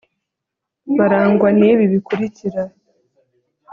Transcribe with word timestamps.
barangwa 0.97 1.47
n'ibi 1.59 1.85
bikurikira 1.93 2.61